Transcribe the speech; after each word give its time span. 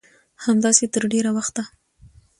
همداسې 0.45 0.85
تر 0.93 1.03
ډېره 1.11 1.31
وخته 1.37 1.63